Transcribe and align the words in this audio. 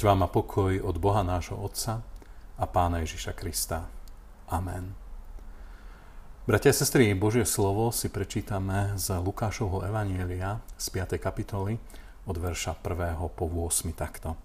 Milosť 0.00 0.16
vám 0.16 0.24
a 0.24 0.32
pokoj 0.32 0.72
od 0.80 0.96
Boha 0.96 1.20
nášho 1.20 1.60
Otca 1.60 2.00
a 2.56 2.64
Pána 2.64 3.04
Ježiša 3.04 3.36
Krista. 3.36 3.84
Amen. 4.48 4.96
Bratia 6.48 6.72
a 6.72 6.78
sestry, 6.80 7.12
Božie 7.12 7.44
slovo 7.44 7.92
si 7.92 8.08
prečítame 8.08 8.96
z 8.96 9.20
Lukášovho 9.20 9.84
Evanielia 9.84 10.64
z 10.80 11.04
5. 11.04 11.20
kapitoly 11.20 11.76
od 12.24 12.32
verša 12.32 12.80
1. 12.80 13.12
po 13.28 13.44
8. 13.44 13.92
takto. 13.92 14.40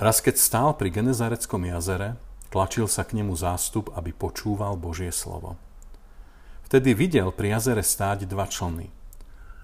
Raz 0.00 0.24
keď 0.24 0.40
stál 0.40 0.72
pri 0.72 0.88
Genezareckom 0.88 1.60
jazere, 1.68 2.16
tlačil 2.48 2.88
sa 2.88 3.04
k 3.04 3.20
nemu 3.20 3.36
zástup, 3.36 3.92
aby 3.92 4.16
počúval 4.16 4.80
Božie 4.80 5.12
slovo. 5.12 5.60
Vtedy 6.64 6.96
videl 6.96 7.28
pri 7.28 7.60
jazere 7.60 7.84
stáť 7.84 8.24
dva 8.24 8.48
člny. 8.48 8.88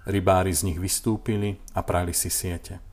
Rybári 0.05 0.53
z 0.53 0.69
nich 0.69 0.77
vystúpili 0.77 1.57
a 1.73 1.81
prali 1.81 2.13
si 2.13 2.29
siete– 2.29 2.77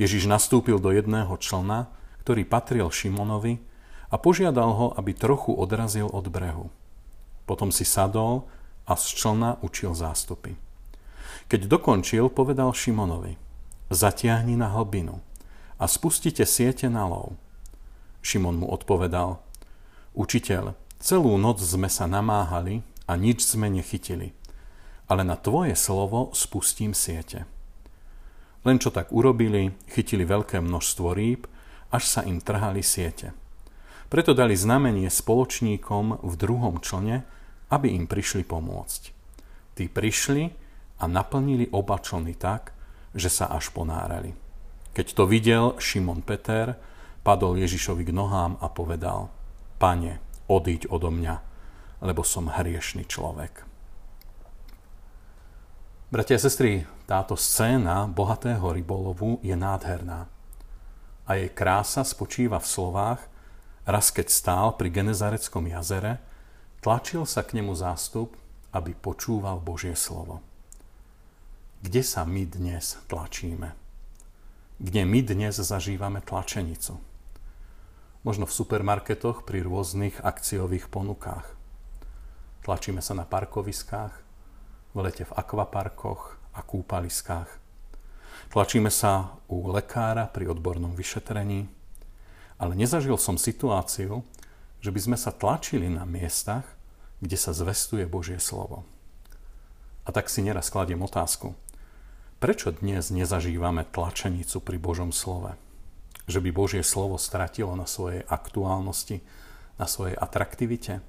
Ježiš 0.00 0.28
nastúpil 0.28 0.80
do 0.80 0.92
jedného 0.92 1.32
člna, 1.36 1.92
ktorý 2.24 2.46
patril 2.46 2.88
Šimonovi 2.88 3.60
a 4.12 4.16
požiadal 4.20 4.70
ho, 4.72 4.86
aby 4.96 5.16
trochu 5.16 5.52
odrazil 5.52 6.08
od 6.08 6.28
brehu. 6.28 6.70
Potom 7.44 7.74
si 7.74 7.82
sadol 7.82 8.46
a 8.86 8.94
z 8.94 9.18
člna 9.18 9.58
učil 9.64 9.92
zástupy. 9.92 10.54
Keď 11.48 11.66
dokončil, 11.68 12.28
povedal 12.32 12.72
Šimonovi, 12.72 13.36
zatiahni 13.92 14.56
na 14.56 14.72
hlbinu 14.72 15.20
a 15.76 15.84
spustite 15.90 16.46
siete 16.46 16.88
na 16.88 17.04
lov. 17.08 17.36
Šimon 18.22 18.62
mu 18.62 18.70
odpovedal, 18.70 19.42
učiteľ, 20.14 20.78
celú 21.02 21.34
noc 21.36 21.58
sme 21.58 21.90
sa 21.90 22.06
namáhali 22.06 22.86
a 23.10 23.18
nič 23.18 23.42
sme 23.42 23.66
nechytili, 23.66 24.30
ale 25.10 25.26
na 25.26 25.34
tvoje 25.34 25.74
slovo 25.74 26.30
spustím 26.30 26.94
siete. 26.94 27.44
Len 28.62 28.78
čo 28.78 28.94
tak 28.94 29.10
urobili, 29.10 29.74
chytili 29.90 30.22
veľké 30.22 30.62
množstvo 30.62 31.08
rýb, 31.14 31.50
až 31.90 32.04
sa 32.06 32.20
im 32.22 32.38
trhali 32.38 32.80
siete. 32.80 33.34
Preto 34.06 34.36
dali 34.36 34.54
znamenie 34.54 35.08
spoločníkom 35.08 36.22
v 36.22 36.34
druhom 36.36 36.78
člne, 36.78 37.24
aby 37.72 37.90
im 37.90 38.04
prišli 38.06 38.44
pomôcť. 38.44 39.02
Tí 39.72 39.88
prišli 39.88 40.52
a 41.00 41.04
naplnili 41.08 41.72
oba 41.72 41.96
člny 41.98 42.36
tak, 42.36 42.76
že 43.16 43.32
sa 43.32 43.48
až 43.50 43.72
ponárali. 43.72 44.36
Keď 44.92 45.06
to 45.16 45.24
videl 45.24 45.80
Šimon 45.80 46.20
Peter, 46.20 46.76
padol 47.24 47.56
Ježišovi 47.56 48.04
k 48.04 48.12
nohám 48.12 48.60
a 48.60 48.68
povedal, 48.68 49.32
Pane, 49.80 50.20
odíď 50.46 50.92
odo 50.92 51.08
mňa, 51.08 51.34
lebo 52.04 52.20
som 52.22 52.52
hriešný 52.52 53.08
človek. 53.08 53.64
Bratia 56.12 56.36
a 56.36 56.44
sestry, 56.44 56.84
táto 57.12 57.36
scéna 57.36 58.08
bohatého 58.08 58.72
rybolovu 58.72 59.36
je 59.44 59.52
nádherná. 59.52 60.32
A 61.28 61.36
jej 61.36 61.52
krása 61.52 62.08
spočíva 62.08 62.56
v 62.56 62.64
slovách, 62.64 63.20
raz 63.84 64.08
keď 64.08 64.32
stál 64.32 64.72
pri 64.80 64.88
Genezareckom 64.88 65.68
jazere, 65.68 66.24
tlačil 66.80 67.28
sa 67.28 67.44
k 67.44 67.60
nemu 67.60 67.76
zástup, 67.76 68.32
aby 68.72 68.96
počúval 68.96 69.60
Božie 69.60 69.92
slovo. 69.92 70.40
Kde 71.84 72.00
sa 72.00 72.24
my 72.24 72.48
dnes 72.48 72.96
tlačíme? 73.12 73.76
Kde 74.80 75.04
my 75.04 75.20
dnes 75.20 75.60
zažívame 75.60 76.24
tlačenicu? 76.24 76.96
Možno 78.24 78.48
v 78.48 78.56
supermarketoch 78.56 79.44
pri 79.44 79.60
rôznych 79.60 80.16
akciových 80.24 80.88
ponukách. 80.88 81.44
Tlačíme 82.64 83.04
sa 83.04 83.12
na 83.12 83.28
parkoviskách, 83.28 84.14
v 84.96 84.98
lete 85.04 85.28
v 85.28 85.36
akvaparkoch 85.36 86.41
a 86.52 86.60
kúpaliskách. 86.60 87.48
Tlačíme 88.52 88.92
sa 88.92 89.40
u 89.48 89.72
lekára 89.72 90.28
pri 90.28 90.52
odbornom 90.52 90.92
vyšetrení, 90.92 91.72
ale 92.60 92.72
nezažil 92.76 93.16
som 93.16 93.40
situáciu, 93.40 94.20
že 94.82 94.90
by 94.92 95.00
sme 95.00 95.16
sa 95.16 95.32
tlačili 95.32 95.88
na 95.88 96.04
miestach, 96.04 96.68
kde 97.22 97.38
sa 97.38 97.56
zvestuje 97.56 98.04
Božie 98.04 98.36
slovo. 98.42 98.84
A 100.02 100.10
tak 100.10 100.26
si 100.26 100.42
neraz 100.42 100.68
kladiem 100.68 101.00
otázku, 101.00 101.54
prečo 102.42 102.74
dnes 102.74 103.14
nezažívame 103.14 103.86
tlačenicu 103.86 104.58
pri 104.58 104.76
Božom 104.82 105.14
slove? 105.14 105.54
Že 106.26 106.42
by 106.42 106.50
Božie 106.50 106.82
slovo 106.82 107.16
stratilo 107.16 107.72
na 107.78 107.86
svojej 107.86 108.26
aktuálnosti, 108.26 109.22
na 109.78 109.86
svojej 109.86 110.18
atraktivite? 110.18 111.00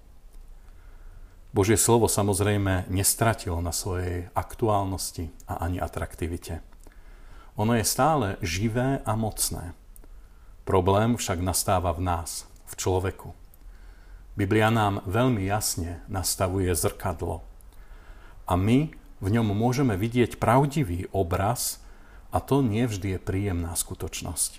Božie 1.53 1.77
slovo 1.77 2.09
samozrejme 2.09 2.89
nestratilo 2.89 3.61
na 3.61 3.69
svojej 3.69 4.25
aktuálnosti 4.33 5.29
a 5.45 5.61
ani 5.61 5.77
atraktivite. 5.77 6.65
Ono 7.61 7.77
je 7.77 7.85
stále 7.85 8.41
živé 8.41 9.05
a 9.05 9.13
mocné. 9.13 9.77
Problém 10.65 11.13
však 11.13 11.45
nastáva 11.45 11.93
v 11.93 12.09
nás, 12.09 12.49
v 12.65 12.73
človeku. 12.73 13.37
Biblia 14.33 14.73
nám 14.73 15.05
veľmi 15.05 15.45
jasne 15.45 16.01
nastavuje 16.09 16.73
zrkadlo. 16.73 17.45
A 18.49 18.57
my 18.57 18.89
v 19.21 19.27
ňom 19.29 19.53
môžeme 19.53 19.93
vidieť 19.93 20.41
pravdivý 20.41 21.05
obraz 21.13 21.85
a 22.33 22.41
to 22.41 22.65
nie 22.65 22.89
vždy 22.89 23.13
je 23.13 23.19
príjemná 23.21 23.77
skutočnosť. 23.77 24.57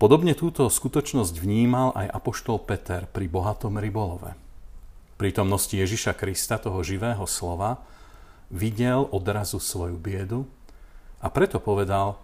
Podobne 0.00 0.32
túto 0.32 0.64
skutočnosť 0.72 1.36
vnímal 1.36 1.92
aj 1.92 2.16
apoštol 2.16 2.64
Peter 2.64 3.04
pri 3.04 3.28
bohatom 3.28 3.76
rybolove– 3.76 4.40
prítomnosti 5.16 5.72
Ježiša 5.74 6.14
Krista, 6.18 6.58
toho 6.58 6.82
živého 6.82 7.24
slova, 7.26 7.82
videl 8.50 9.06
odrazu 9.10 9.58
svoju 9.58 9.98
biedu 9.98 10.46
a 11.22 11.30
preto 11.32 11.58
povedal, 11.58 12.20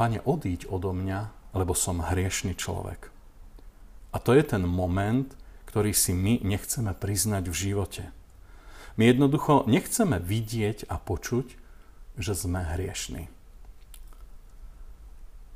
Pane, 0.00 0.24
odíď 0.24 0.64
odo 0.72 0.96
mňa, 0.96 1.52
lebo 1.52 1.76
som 1.76 2.00
hriešný 2.00 2.56
človek. 2.56 3.12
A 4.10 4.16
to 4.16 4.32
je 4.32 4.42
ten 4.42 4.64
moment, 4.64 5.28
ktorý 5.68 5.92
si 5.92 6.16
my 6.16 6.40
nechceme 6.40 6.96
priznať 6.96 7.52
v 7.52 7.54
živote. 7.54 8.04
My 8.96 9.12
jednoducho 9.12 9.68
nechceme 9.70 10.18
vidieť 10.18 10.88
a 10.88 10.98
počuť, 10.98 11.46
že 12.18 12.32
sme 12.34 12.64
hriešní. 12.64 13.30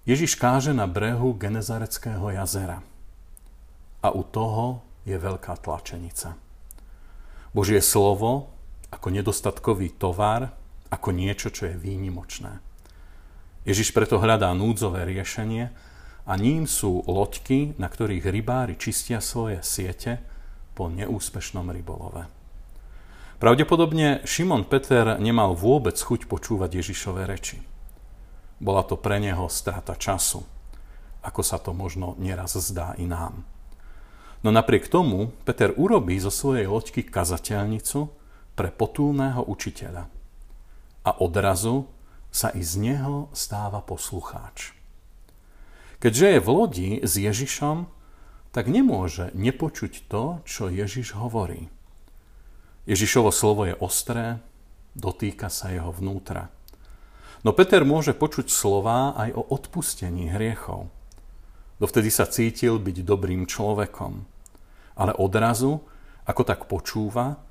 Ježiš 0.04 0.36
káže 0.36 0.76
na 0.76 0.84
brehu 0.84 1.32
Genezareckého 1.32 2.28
jazera. 2.36 2.84
A 4.04 4.12
u 4.12 4.20
toho 4.20 4.84
je 5.08 5.16
veľká 5.16 5.56
tlačenica. 5.64 6.43
Božie 7.54 7.78
slovo 7.78 8.50
ako 8.90 9.14
nedostatkový 9.14 9.94
tovar, 9.94 10.50
ako 10.90 11.14
niečo, 11.14 11.54
čo 11.54 11.70
je 11.70 11.78
výnimočné. 11.78 12.58
Ježiš 13.64 13.94
preto 13.94 14.18
hľadá 14.20 14.52
núdzové 14.52 15.06
riešenie 15.06 15.70
a 16.26 16.32
ním 16.34 16.68
sú 16.68 17.06
loďky, 17.06 17.78
na 17.80 17.86
ktorých 17.86 18.26
rybári 18.26 18.74
čistia 18.76 19.22
svoje 19.22 19.62
siete 19.62 20.20
po 20.74 20.90
neúspešnom 20.90 21.70
rybolove. 21.70 22.26
Pravdepodobne 23.38 24.26
Šimon 24.26 24.66
Peter 24.66 25.16
nemal 25.22 25.54
vôbec 25.54 25.94
chuť 25.94 26.26
počúvať 26.26 26.80
Ježišové 26.82 27.22
reči. 27.28 27.62
Bola 28.58 28.82
to 28.86 28.98
pre 28.98 29.18
neho 29.22 29.46
strata 29.50 29.94
času, 29.98 30.42
ako 31.22 31.40
sa 31.42 31.58
to 31.62 31.70
možno 31.70 32.18
nieraz 32.18 32.56
zdá 32.58 32.98
i 32.98 33.06
nám. 33.06 33.53
No 34.44 34.52
napriek 34.52 34.92
tomu 34.92 35.32
Peter 35.48 35.72
urobí 35.72 36.20
zo 36.20 36.28
svojej 36.28 36.68
loďky 36.68 37.08
kazateľnicu 37.08 38.12
pre 38.52 38.68
potulného 38.68 39.40
učiteľa. 39.40 40.04
A 41.08 41.10
odrazu 41.24 41.88
sa 42.28 42.52
i 42.52 42.60
z 42.60 42.76
neho 42.76 43.32
stáva 43.32 43.80
poslucháč. 43.80 44.76
Keďže 45.96 46.26
je 46.36 46.40
v 46.44 46.48
lodi 46.52 46.90
s 47.00 47.16
Ježišom, 47.16 47.88
tak 48.52 48.68
nemôže 48.68 49.32
nepočuť 49.32 50.12
to, 50.12 50.44
čo 50.44 50.68
Ježiš 50.68 51.16
hovorí. 51.16 51.72
Ježišovo 52.84 53.32
slovo 53.32 53.64
je 53.64 53.72
ostré, 53.80 54.44
dotýka 54.92 55.48
sa 55.48 55.72
jeho 55.72 55.88
vnútra. 55.88 56.52
No 57.48 57.56
Peter 57.56 57.80
môže 57.80 58.12
počuť 58.12 58.52
slová 58.52 59.16
aj 59.16 59.40
o 59.40 59.42
odpustení 59.56 60.28
hriechov. 60.28 60.92
Dovtedy 61.80 62.12
sa 62.12 62.28
cítil 62.28 62.76
byť 62.76 62.96
dobrým 63.08 63.48
človekom. 63.48 64.33
Ale 64.94 65.14
odrazu, 65.18 65.82
ako 66.24 66.42
tak 66.46 66.66
počúva, 66.70 67.42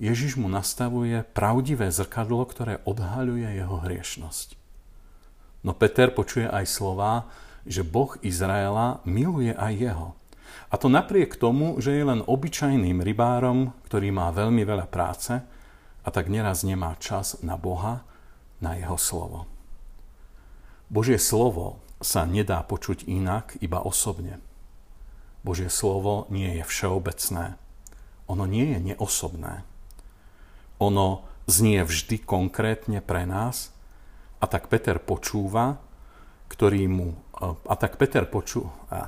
Ježiš 0.00 0.40
mu 0.40 0.48
nastavuje 0.48 1.20
pravdivé 1.36 1.92
zrkadlo, 1.92 2.40
ktoré 2.48 2.80
odhaľuje 2.88 3.60
jeho 3.60 3.76
hriešnosť. 3.84 4.56
No 5.60 5.76
Peter 5.76 6.08
počuje 6.08 6.48
aj 6.48 6.64
slová, 6.64 7.28
že 7.68 7.84
Boh 7.84 8.16
Izraela 8.24 9.04
miluje 9.04 9.52
aj 9.52 9.72
jeho. 9.76 10.08
A 10.72 10.80
to 10.80 10.88
napriek 10.88 11.36
tomu, 11.36 11.76
že 11.82 11.92
je 11.92 12.04
len 12.06 12.24
obyčajným 12.24 13.04
rybárom, 13.04 13.76
ktorý 13.84 14.08
má 14.08 14.32
veľmi 14.32 14.64
veľa 14.64 14.86
práce 14.88 15.36
a 16.00 16.08
tak 16.08 16.32
neraz 16.32 16.64
nemá 16.64 16.96
čas 16.96 17.36
na 17.44 17.60
Boha, 17.60 18.06
na 18.62 18.80
jeho 18.80 18.96
slovo. 18.96 19.44
Božie 20.88 21.20
slovo 21.20 21.82
sa 22.00 22.24
nedá 22.24 22.64
počuť 22.64 23.04
inak, 23.04 23.60
iba 23.60 23.84
osobne. 23.84 24.40
Božie 25.40 25.72
slovo 25.72 26.28
nie 26.28 26.60
je 26.60 26.64
všeobecné. 26.64 27.56
Ono 28.28 28.44
nie 28.44 28.76
je 28.76 28.78
neosobné. 28.92 29.64
Ono 30.78 31.24
znie 31.50 31.82
vždy 31.84 32.22
konkrétne 32.22 33.00
pre 33.00 33.26
nás 33.26 33.74
a 34.40 34.48
tak 34.48 34.68
Peter 34.68 34.96
počúva 35.00 35.80
ktorý 36.50 36.90
mu... 36.90 37.08
A 37.40 37.74
tak 37.78 37.96
Peter 37.96 38.26
počul... 38.26 38.66
A, 38.90 39.06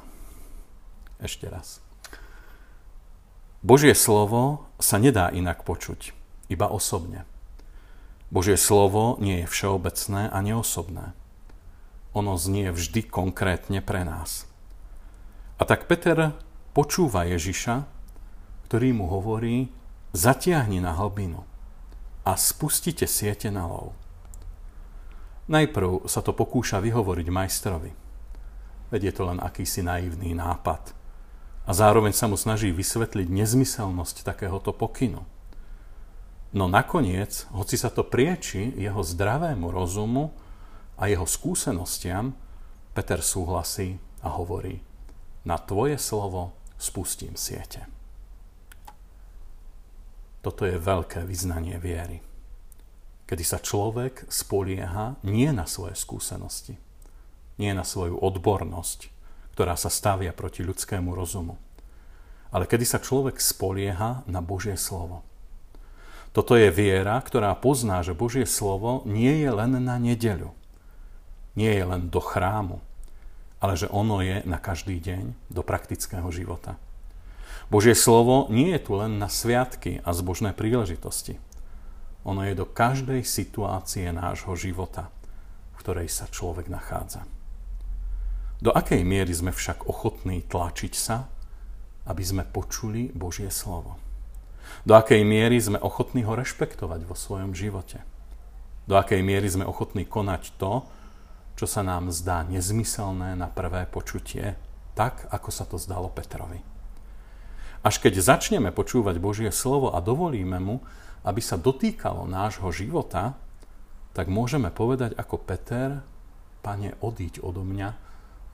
ešte 1.19 1.51
raz. 1.51 1.83
Božie 3.61 3.95
slovo 3.99 4.67
sa 4.79 4.99
nedá 4.99 5.31
inak 5.31 5.67
počuť, 5.67 6.15
iba 6.51 6.71
osobne. 6.71 7.27
Božie 8.33 8.59
slovo 8.59 9.19
nie 9.19 9.45
je 9.45 9.51
všeobecné 9.51 10.31
a 10.31 10.39
neosobné. 10.41 11.15
Ono 12.15 12.35
znie 12.39 12.71
vždy 12.73 13.07
konkrétne 13.07 13.83
pre 13.83 14.07
nás. 14.07 14.47
A 15.63 15.65
tak 15.65 15.87
Peter 15.87 16.35
počúva 16.75 17.23
Ježiša, 17.23 17.87
ktorý 18.67 18.99
mu 18.99 19.07
hovorí, 19.07 19.71
zatiahni 20.11 20.83
na 20.83 20.91
hlbinu 20.91 21.47
a 22.27 22.35
spustite 22.35 23.07
siete 23.07 23.47
na 23.47 23.71
lov. 23.71 23.95
Najprv 25.47 26.11
sa 26.11 26.19
to 26.19 26.35
pokúša 26.35 26.83
vyhovoriť 26.83 27.29
majstrovi. 27.31 27.95
Veď 28.91 29.01
je 29.07 29.15
to 29.15 29.23
len 29.31 29.39
akýsi 29.39 29.87
naivný 29.87 30.35
nápad. 30.35 30.99
A 31.63 31.71
zároveň 31.71 32.11
sa 32.11 32.27
mu 32.27 32.35
snaží 32.35 32.75
vysvetliť 32.75 33.31
nezmyselnosť 33.31 34.27
takéhoto 34.27 34.75
pokynu. 34.75 35.23
No 36.59 36.67
nakoniec, 36.67 37.47
hoci 37.55 37.79
sa 37.79 37.95
to 37.95 38.03
prieči 38.03 38.75
jeho 38.75 38.99
zdravému 39.07 39.71
rozumu 39.71 40.35
a 40.99 41.07
jeho 41.07 41.23
skúsenostiam, 41.23 42.35
Peter 42.99 43.23
súhlasí 43.23 44.03
a 44.27 44.35
hovorí, 44.35 44.91
na 45.43 45.59
tvoje 45.59 45.99
slovo 45.99 46.55
spustím 46.79 47.35
siete. 47.35 47.87
Toto 50.43 50.67
je 50.67 50.75
veľké 50.75 51.23
vyznanie 51.23 51.79
viery, 51.79 52.19
kedy 53.31 53.45
sa 53.47 53.63
človek 53.63 54.27
spolieha 54.27 55.23
nie 55.23 55.51
na 55.55 55.71
svoje 55.71 55.95
skúsenosti, 55.95 56.75
nie 57.63 57.71
na 57.71 57.87
svoju 57.87 58.19
odbornosť, 58.19 59.07
ktorá 59.55 59.79
sa 59.79 59.87
stavia 59.87 60.35
proti 60.35 60.67
ľudskému 60.67 61.15
rozumu, 61.15 61.59
ale 62.51 62.67
kedy 62.67 62.83
sa 62.83 62.99
človek 62.99 63.39
spolieha 63.39 64.27
na 64.27 64.41
Božie 64.43 64.75
slovo– 64.75 65.23
toto 66.33 66.57
je 66.57 66.73
viera, 66.73 67.21
ktorá 67.21 67.53
pozná, 67.53 68.01
že 68.01 68.17
Božie 68.17 68.49
slovo 68.49 69.05
nie 69.05 69.45
je 69.45 69.53
len 69.53 69.77
na 69.77 70.01
nedeľu, 70.01 70.57
nie 71.53 71.69
je 71.69 71.85
len 71.85 72.09
do 72.09 72.25
chrámu, 72.25 72.81
ale 73.63 73.79
že 73.79 73.87
ono 73.87 74.19
je 74.19 74.43
na 74.43 74.59
každý 74.59 74.99
deň 74.99 75.39
do 75.47 75.63
praktického 75.63 76.27
života. 76.35 76.75
Božie 77.71 77.95
slovo 77.95 78.51
nie 78.51 78.75
je 78.75 78.83
tu 78.83 78.99
len 78.99 79.23
na 79.23 79.31
sviatky 79.31 80.03
a 80.03 80.11
zbožné 80.11 80.51
príležitosti. 80.51 81.39
Ono 82.27 82.43
je 82.43 82.59
do 82.59 82.67
každej 82.67 83.23
situácie 83.23 84.11
nášho 84.11 84.59
života, 84.59 85.15
v 85.73 85.77
ktorej 85.79 86.11
sa 86.11 86.27
človek 86.27 86.67
nachádza. 86.67 87.23
Do 88.63 88.75
akej 88.75 89.07
miery 89.07 89.31
sme 89.31 89.55
však 89.55 89.87
ochotní 89.87 90.43
tlačiť 90.43 90.95
sa, 90.95 91.31
aby 92.07 92.23
sme 92.23 92.43
počuli 92.43 93.15
Božie 93.15 93.51
slovo? 93.51 93.99
Do 94.83 94.99
akej 94.99 95.23
miery 95.23 95.59
sme 95.63 95.79
ochotní 95.79 96.27
ho 96.27 96.35
rešpektovať 96.35 97.07
vo 97.07 97.15
svojom 97.15 97.55
živote. 97.55 98.03
Do 98.91 98.99
akej 98.99 99.23
miery 99.23 99.47
sme 99.47 99.67
ochotní 99.67 100.03
konať 100.07 100.59
to, 100.59 100.87
čo 101.63 101.79
sa 101.79 101.87
nám 101.87 102.11
zdá 102.11 102.43
nezmyselné 102.43 103.39
na 103.39 103.47
prvé 103.47 103.87
počutie, 103.87 104.59
tak, 104.99 105.31
ako 105.31 105.51
sa 105.55 105.63
to 105.63 105.79
zdalo 105.79 106.11
Petrovi. 106.11 106.59
Až 107.87 108.03
keď 108.03 108.19
začneme 108.19 108.75
počúvať 108.75 109.23
Božie 109.23 109.55
slovo 109.55 109.95
a 109.95 110.03
dovolíme 110.03 110.59
mu, 110.59 110.83
aby 111.23 111.39
sa 111.39 111.55
dotýkalo 111.55 112.27
nášho 112.27 112.67
života, 112.75 113.39
tak 114.11 114.27
môžeme 114.27 114.75
povedať 114.75 115.15
ako 115.15 115.39
Peter, 115.39 116.03
Pane, 116.67 116.99
odíď 116.99 117.39
odo 117.47 117.63
mňa, 117.63 117.95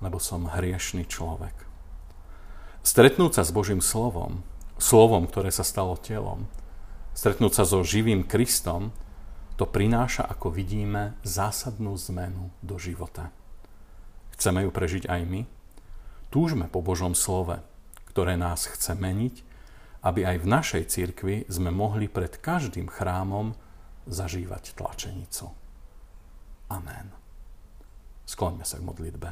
lebo 0.05 0.21
som 0.21 0.45
hriešný 0.45 1.09
človek. 1.09 1.57
Stretnúť 2.85 3.41
sa 3.41 3.43
s 3.49 3.57
Božím 3.57 3.81
slovom 3.81 4.45
slovom, 4.77 5.25
ktoré 5.25 5.49
sa 5.49 5.65
stalo 5.65 5.97
telom, 5.97 6.45
stretnúť 7.17 7.53
sa 7.57 7.65
so 7.65 7.81
živým 7.81 8.29
Kristom, 8.29 8.93
to 9.59 9.67
prináša, 9.67 10.23
ako 10.23 10.55
vidíme, 10.55 11.19
zásadnú 11.27 11.99
zmenu 12.09 12.55
do 12.63 12.79
života. 12.79 13.35
Chceme 14.39 14.63
ju 14.63 14.71
prežiť 14.71 15.11
aj 15.11 15.23
my? 15.27 15.41
Túžme 16.31 16.71
po 16.71 16.79
Božom 16.79 17.19
slove, 17.19 17.59
ktoré 18.07 18.39
nás 18.39 18.71
chce 18.71 18.95
meniť, 18.95 19.43
aby 20.07 20.23
aj 20.23 20.37
v 20.39 20.47
našej 20.47 20.83
cirkvi 20.87 21.37
sme 21.51 21.75
mohli 21.75 22.07
pred 22.07 22.39
každým 22.39 22.87
chrámom 22.87 23.59
zažívať 24.07 24.79
tlačenicu. 24.79 25.51
Amen. 26.71 27.11
Skloňme 28.31 28.63
sa 28.63 28.79
k 28.79 28.87
modlitbe. 28.87 29.31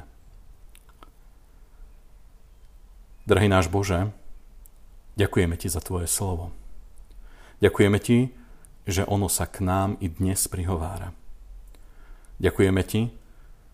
Drahý 3.30 3.46
náš 3.46 3.70
Bože, 3.70 4.10
Ďakujeme 5.16 5.56
ti 5.56 5.72
za 5.72 5.80
tvoje 5.80 6.04
slovo. 6.04 6.52
Ďakujeme 7.64 7.96
ti, 7.96 8.36
že 8.86 9.02
ono 9.02 9.26
sa 9.26 9.50
k 9.50 9.66
nám 9.66 9.98
i 9.98 10.06
dnes 10.06 10.46
prihovára. 10.46 11.10
Ďakujeme 12.38 12.82
ti, 12.86 13.10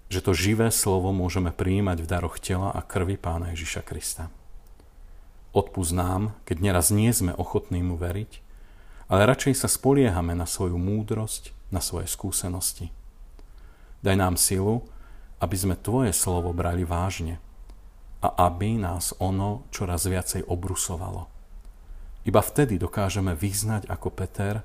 že 0.08 0.24
to 0.24 0.32
živé 0.32 0.72
slovo 0.72 1.12
môžeme 1.12 1.52
prijímať 1.52 1.98
v 2.00 2.10
daroch 2.10 2.40
tela 2.40 2.72
a 2.72 2.80
krvi 2.80 3.20
Pána 3.20 3.52
Ježiša 3.52 3.84
Krista. 3.84 4.32
Odpúsť 5.52 5.92
nám, 5.92 6.32
keď 6.48 6.56
neraz 6.64 6.88
nie 6.88 7.12
sme 7.12 7.36
ochotní 7.36 7.84
mu 7.84 8.00
veriť, 8.00 8.40
ale 9.12 9.28
radšej 9.28 9.60
sa 9.60 9.68
spoliehame 9.68 10.32
na 10.32 10.48
svoju 10.48 10.80
múdrosť, 10.80 11.52
na 11.68 11.84
svoje 11.84 12.08
skúsenosti. 12.08 12.88
Daj 14.00 14.16
nám 14.16 14.40
silu, 14.40 14.88
aby 15.44 15.56
sme 15.58 15.76
Tvoje 15.76 16.16
slovo 16.16 16.56
brali 16.56 16.88
vážne 16.88 17.36
a 18.24 18.48
aby 18.48 18.80
nás 18.80 19.12
ono 19.20 19.68
čoraz 19.68 20.08
viacej 20.08 20.48
obrusovalo. 20.48 21.28
Iba 22.22 22.40
vtedy 22.40 22.78
dokážeme 22.78 23.34
vyznať 23.34 23.90
ako 23.90 24.08
Peter, 24.14 24.62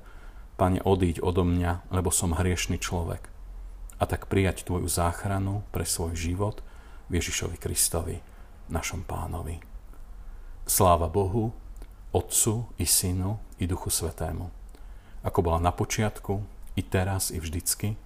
Pane, 0.57 0.85
odíď 0.85 1.25
odo 1.25 1.43
mňa, 1.43 1.89
lebo 1.91 2.13
som 2.13 2.37
hriešný 2.37 2.79
človek. 2.79 3.29
A 3.99 4.05
tak 4.07 4.27
prijať 4.27 4.67
Tvoju 4.67 4.87
záchranu 4.87 5.65
pre 5.75 5.87
svoj 5.87 6.15
život 6.15 6.61
v 7.11 7.19
Ježišovi 7.19 7.57
Kristovi, 7.59 8.21
našom 8.71 9.03
pánovi. 9.03 9.59
Sláva 10.67 11.11
Bohu, 11.11 11.51
Otcu 12.13 12.69
i 12.79 12.87
Synu 12.87 13.41
i 13.59 13.67
Duchu 13.67 13.91
Svetému, 13.91 14.51
ako 15.25 15.39
bola 15.43 15.59
na 15.59 15.73
počiatku, 15.73 16.43
i 16.77 16.83
teraz, 16.83 17.31
i 17.31 17.41
vždycky, 17.41 17.97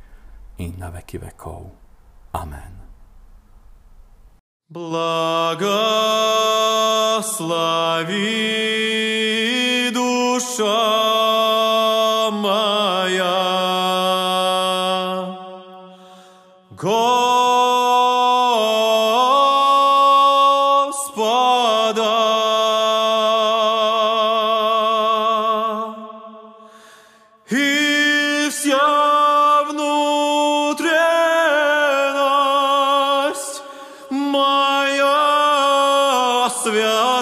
i 0.58 0.66
na 0.74 0.90
veky 0.90 1.18
vekov. 1.22 1.70
Amen. 2.34 2.82
Благослови 4.66 5.70
душа 9.94 10.99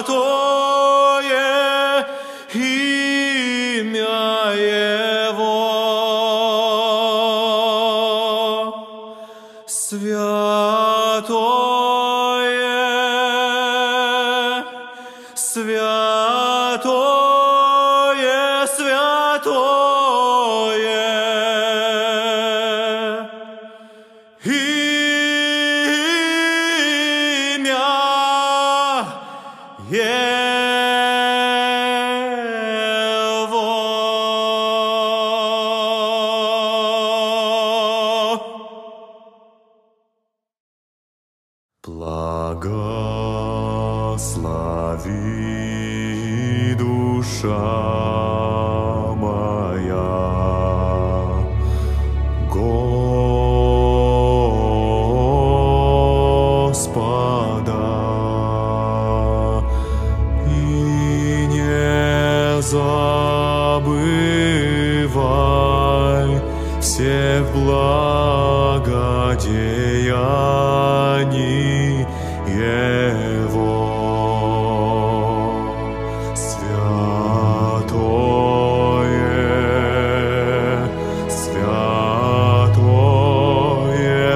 stato 0.02 0.29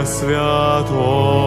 свято. 0.07 1.44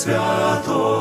святое, 0.00 0.99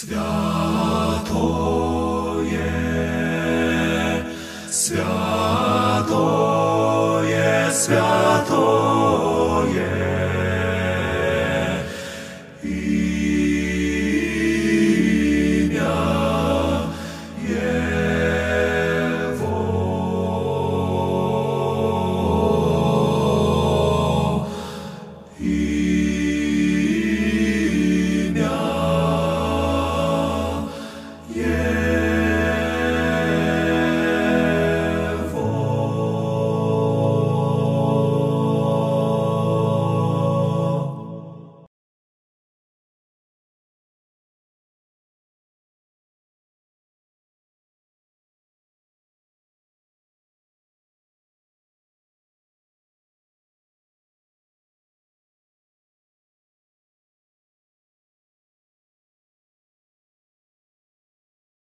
Святое, 0.00 0.22
святое, 4.70 6.12
святое. 7.72 9.18